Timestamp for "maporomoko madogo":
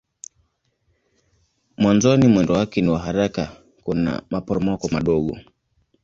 4.29-5.37